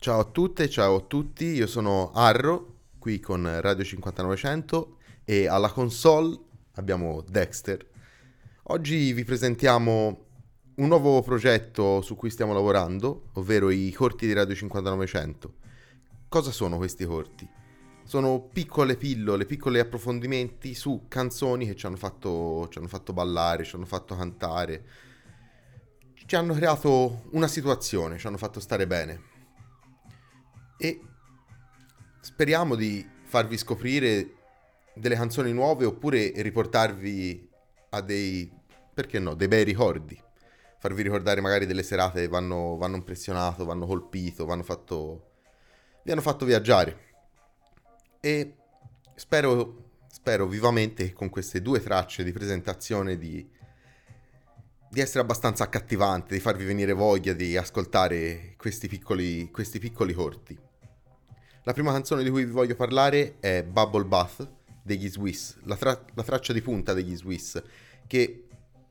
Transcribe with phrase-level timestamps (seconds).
[0.00, 5.72] Ciao a tutte, ciao a tutti, io sono Arro, qui con Radio 5900 e alla
[5.72, 6.38] console
[6.74, 7.84] abbiamo Dexter.
[8.70, 10.26] Oggi vi presentiamo
[10.76, 15.54] un nuovo progetto su cui stiamo lavorando, ovvero i corti di Radio 5900.
[16.28, 17.48] Cosa sono questi corti?
[18.04, 23.64] Sono piccole pillole, piccoli approfondimenti su canzoni che ci hanno fatto, ci hanno fatto ballare,
[23.64, 24.84] ci hanno fatto cantare,
[26.24, 29.36] ci hanno creato una situazione, ci hanno fatto stare bene.
[30.78, 31.00] E
[32.20, 34.34] speriamo di farvi scoprire
[34.94, 37.48] delle canzoni nuove oppure riportarvi
[37.90, 38.50] a dei,
[38.94, 40.26] perché no, dei bei ricordi
[40.78, 45.30] farvi ricordare magari delle serate che vanno, vanno impressionato, vanno colpito, vanno fatto,
[46.04, 47.06] vi hanno fatto viaggiare.
[48.20, 48.54] E
[49.14, 53.46] spero, spero vivamente che con queste due tracce di presentazione di,
[54.88, 60.58] di essere abbastanza accattivante, di farvi venire voglia di ascoltare questi piccoli, questi piccoli corti.
[61.64, 64.48] La prima canzone di cui vi voglio parlare è Bubble Bath
[64.82, 67.62] degli Swiss, la, tra- la traccia di punta degli Swiss,
[68.06, 68.44] che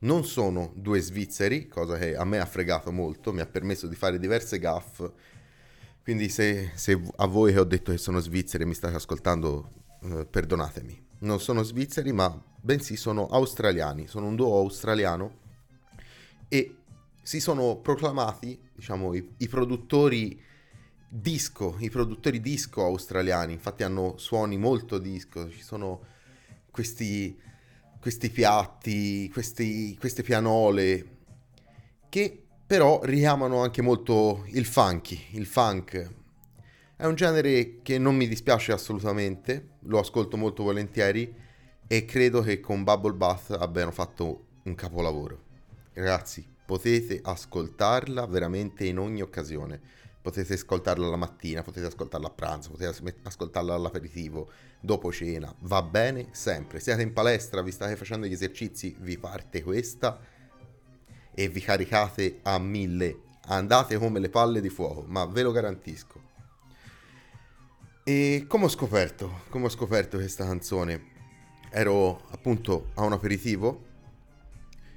[0.00, 3.94] non sono due svizzeri, cosa che a me ha fregato molto, mi ha permesso di
[3.94, 5.02] fare diverse gaff.
[6.02, 9.70] Quindi se, se a voi che ho detto che sono svizzeri e mi state ascoltando,
[10.02, 11.06] eh, perdonatemi.
[11.20, 15.38] Non sono svizzeri, ma bensì sono australiani, sono un duo australiano
[16.48, 16.76] e
[17.22, 20.38] si sono proclamati, diciamo, i, i produttori
[21.20, 26.00] disco, i produttori disco australiani, infatti hanno suoni molto disco, ci sono
[26.70, 27.38] questi
[28.04, 31.06] questi piatti, questi, queste pianole,
[32.10, 36.10] che però richiamano anche molto il funky, il funk.
[36.96, 41.34] È un genere che non mi dispiace assolutamente, lo ascolto molto volentieri
[41.86, 45.42] e credo che con Bubble Bath abbiano fatto un capolavoro.
[45.94, 49.80] Ragazzi, potete ascoltarla veramente in ogni occasione
[50.24, 54.50] potete ascoltarla la mattina, potete ascoltarla a pranzo, potete ascoltarla all'aperitivo,
[54.80, 56.80] dopo cena, va bene sempre.
[56.80, 60.18] Siete in palestra, vi state facendo gli esercizi, vi parte questa
[61.30, 63.18] e vi caricate a mille.
[63.48, 66.22] Andate come le palle di fuoco, ma ve lo garantisco.
[68.02, 69.42] E come ho scoperto?
[69.50, 71.12] Come ho scoperto questa canzone?
[71.68, 73.84] Ero appunto a un aperitivo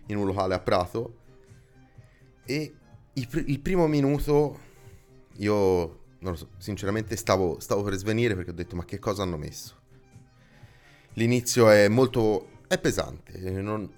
[0.06, 1.18] in un locale a Prato
[2.46, 2.74] e
[3.12, 4.66] il primo minuto
[5.38, 5.56] io,
[6.20, 9.38] non lo so, sinceramente stavo, stavo per svenire perché ho detto ma che cosa hanno
[9.38, 9.75] messo?
[11.14, 12.62] L'inizio è molto...
[12.68, 13.90] è pesante, non,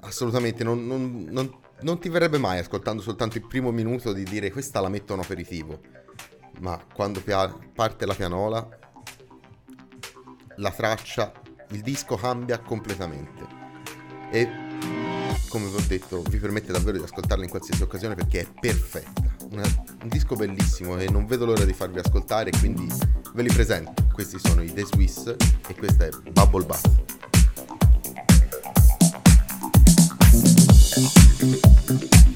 [0.00, 4.50] assolutamente non, non, non, non ti verrebbe mai ascoltando soltanto il primo minuto di dire
[4.50, 5.80] questa la metto un aperitivo,
[6.60, 8.68] ma quando pia- parte la pianola,
[10.56, 11.32] la traccia,
[11.70, 13.58] il disco cambia completamente.
[14.30, 14.48] E
[15.48, 19.29] come vi ho detto, vi permette davvero di ascoltarla in qualsiasi occasione perché è perfetta
[19.50, 19.62] una,
[20.02, 22.86] un disco bellissimo e non vedo l'ora di farvi ascoltare, quindi
[23.34, 23.92] ve li presento.
[24.12, 25.34] Questi sono i The Swiss
[25.66, 27.18] e questa è Bubble Bath.
[31.90, 32.29] Thank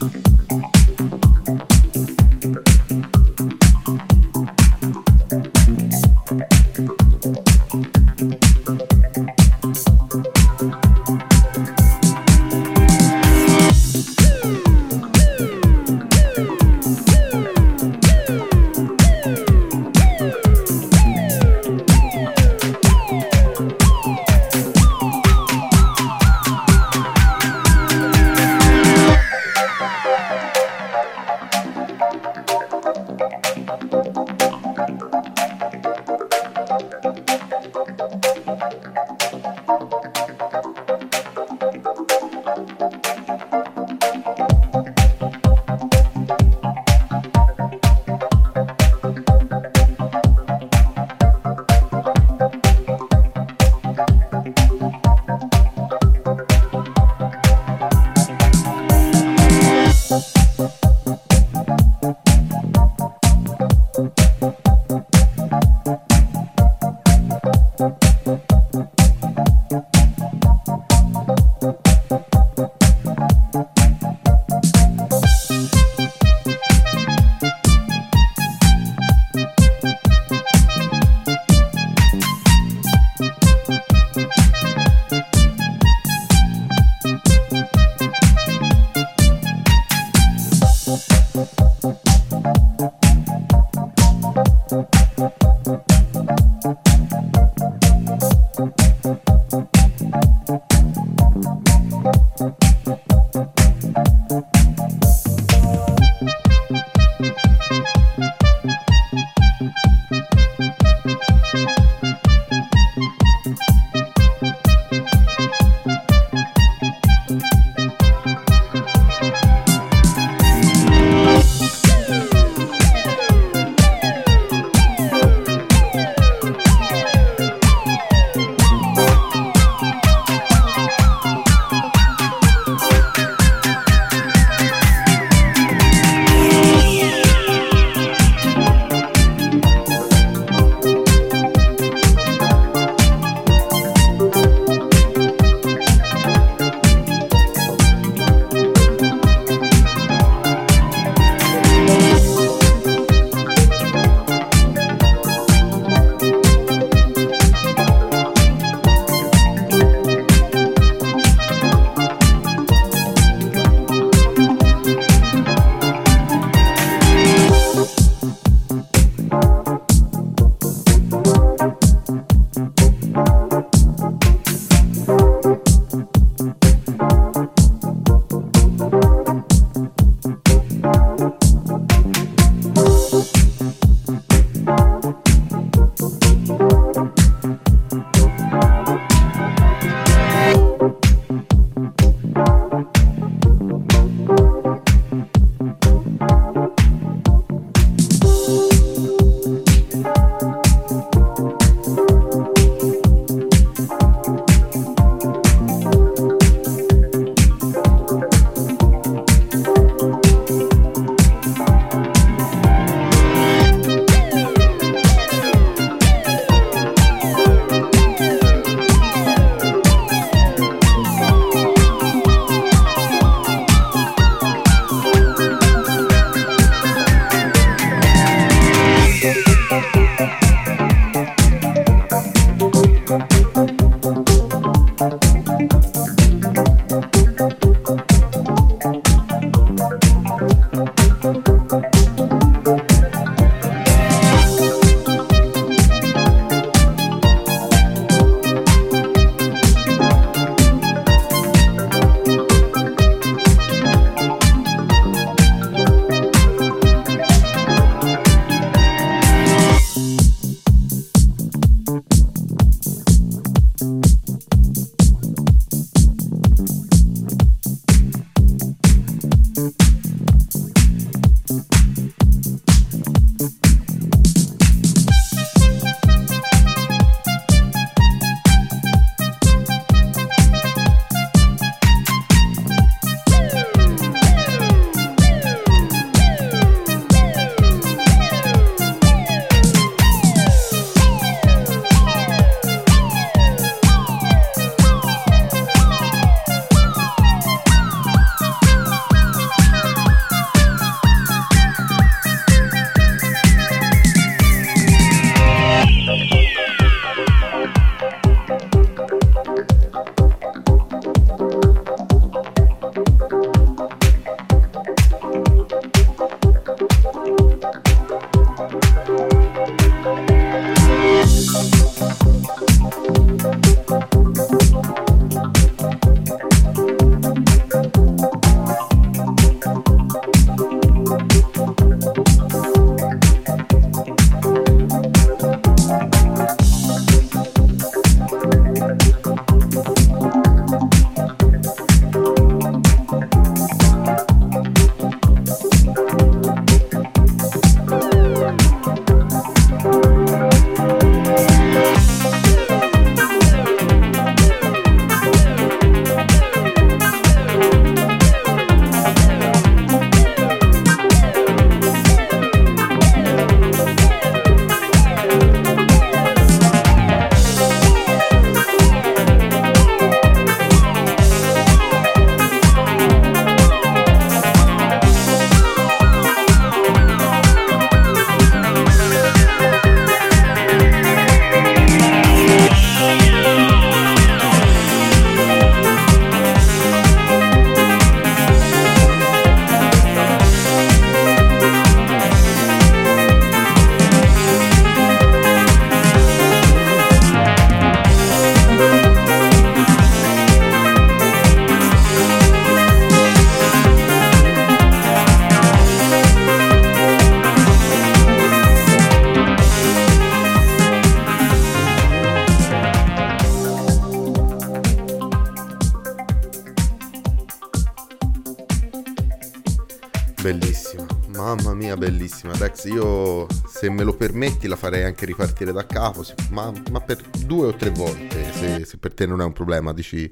[420.45, 422.53] Bellissima, mamma mia, bellissima.
[422.53, 427.01] Dex, io se me lo permetti la farei anche ripartire da capo, se- ma, ma
[427.01, 430.31] per due o tre volte, se, se per te non è un problema, dici...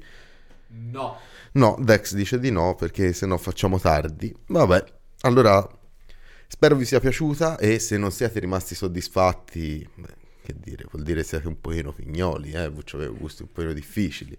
[0.67, 1.17] No.
[1.53, 4.31] No, Dex dice di no perché se no facciamo tardi.
[4.49, 4.83] Vabbè,
[5.21, 5.67] allora
[6.45, 11.23] spero vi sia piaciuta e se non siete rimasti soddisfatti, beh, che dire, vuol dire
[11.23, 14.37] siete un pochino pignoli, eh, ci avevo gusti un pochino difficili.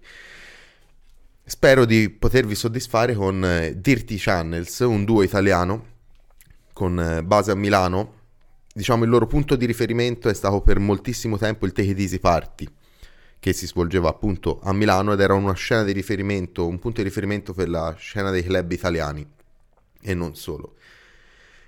[1.46, 5.92] Spero di potervi soddisfare con eh, Dirty Channels, un duo italiano
[6.72, 8.22] con eh, base a Milano.
[8.72, 12.18] Diciamo il loro punto di riferimento è stato per moltissimo tempo il Take It Easy
[12.18, 12.66] Party,
[13.38, 17.08] che si svolgeva appunto a Milano ed era una scena di riferimento, un punto di
[17.08, 19.28] riferimento per la scena dei club italiani
[20.00, 20.76] e non solo.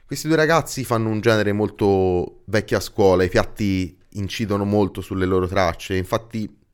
[0.07, 5.47] Questi due ragazzi fanno un genere molto vecchia scuola, i piatti incidono molto sulle loro
[5.47, 6.65] tracce, infatti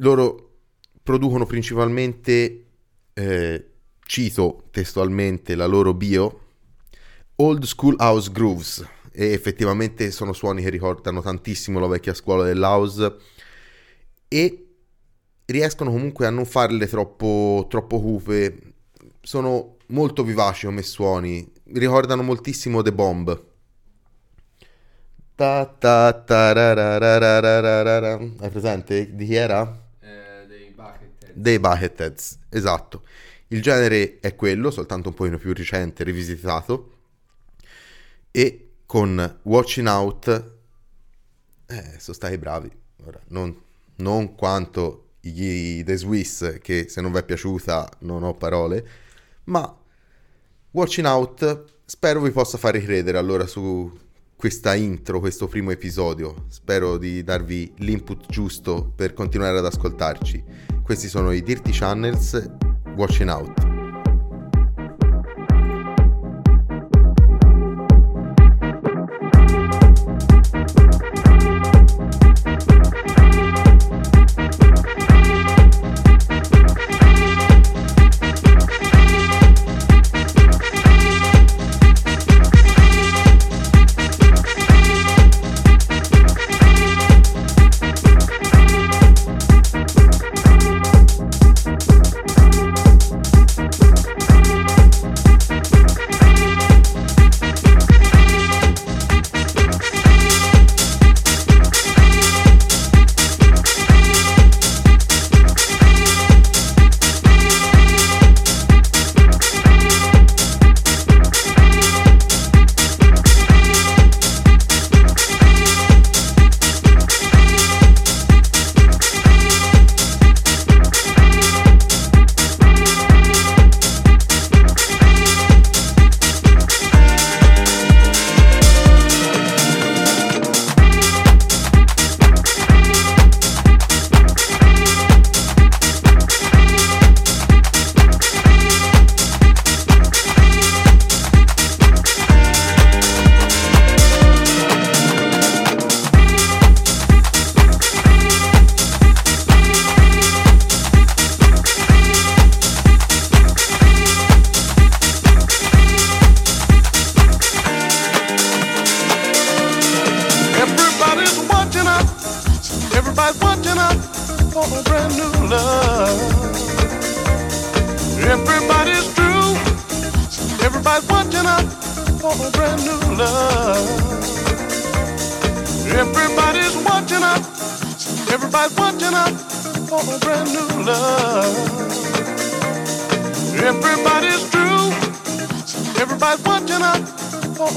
[0.00, 0.47] loro
[1.08, 2.66] producono principalmente,
[3.14, 3.66] eh,
[4.04, 6.40] cito testualmente la loro bio,
[7.36, 13.16] old school house grooves e effettivamente sono suoni che ricordano tantissimo la vecchia scuola dell'house
[14.28, 14.66] e
[15.46, 18.74] riescono comunque a non farle troppo, troppo cupe,
[19.22, 23.44] sono molto vivaci come suoni, ricordano moltissimo The Bomb.
[25.36, 28.12] Ta ta ta ra ra ra ra ra ra ra.
[28.40, 29.87] Hai presente di chi era?
[31.38, 31.58] Dei Buckethead.
[31.58, 33.02] dei Bucketheads, esatto.
[33.48, 36.92] Il genere è quello, soltanto un pochino più recente, rivisitato.
[38.30, 40.52] E con Watching Out
[41.66, 42.70] eh, sono stati bravi.
[43.04, 43.56] Ora, non,
[43.96, 48.86] non quanto gli The Swiss, che se non vi è piaciuta non ho parole,
[49.44, 49.76] ma
[50.70, 53.90] Watching Out spero vi possa fare credere allora su
[54.38, 56.44] questa intro, questo primo episodio.
[56.46, 60.44] Spero di darvi l'input giusto per continuare ad ascoltarci.
[60.80, 62.48] Questi sono i Dirty Channels,
[62.94, 63.67] Watching Out.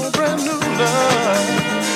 [0.00, 1.91] a brand new love.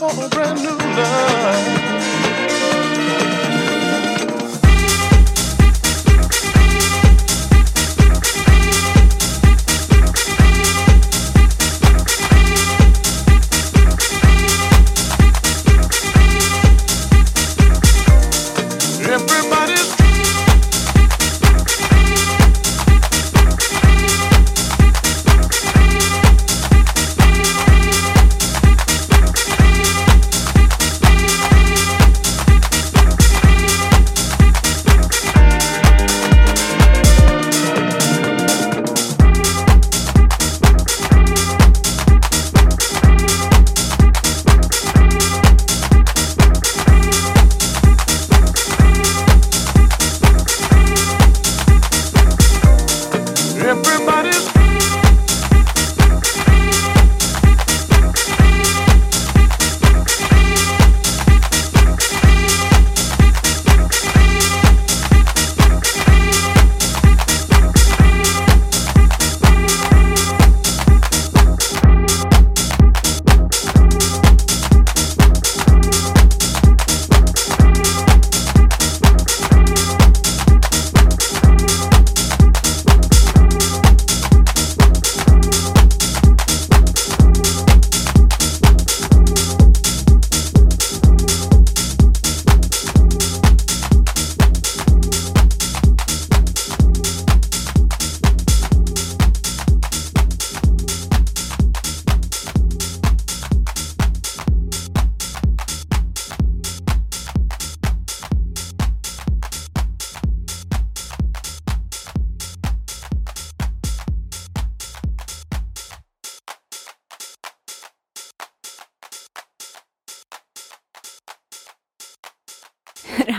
[0.00, 2.09] for a brand new love.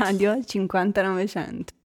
[0.01, 1.80] Radio 5900.